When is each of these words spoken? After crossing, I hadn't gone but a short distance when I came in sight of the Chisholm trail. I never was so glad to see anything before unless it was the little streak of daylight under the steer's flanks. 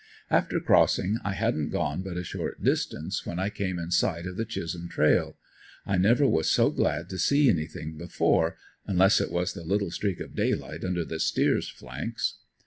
After 0.31 0.59
crossing, 0.59 1.19
I 1.23 1.33
hadn't 1.33 1.69
gone 1.69 2.01
but 2.01 2.17
a 2.17 2.23
short 2.23 2.63
distance 2.63 3.23
when 3.23 3.37
I 3.37 3.51
came 3.51 3.77
in 3.77 3.91
sight 3.91 4.25
of 4.25 4.35
the 4.35 4.45
Chisholm 4.45 4.89
trail. 4.89 5.37
I 5.85 5.99
never 5.99 6.25
was 6.27 6.49
so 6.49 6.71
glad 6.71 7.07
to 7.11 7.19
see 7.19 7.47
anything 7.51 7.99
before 7.99 8.57
unless 8.87 9.21
it 9.21 9.31
was 9.31 9.53
the 9.53 9.63
little 9.63 9.91
streak 9.91 10.19
of 10.19 10.33
daylight 10.35 10.83
under 10.83 11.05
the 11.05 11.19
steer's 11.19 11.69
flanks. 11.69 12.39